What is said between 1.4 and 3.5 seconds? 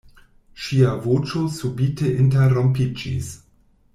subite interrompiĝis.